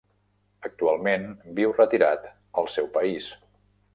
Actualment, 0.67 1.27
viu 1.59 1.75
retirat 1.81 2.27
al 2.63 2.73
seu 2.79 2.91
país. 2.99 3.31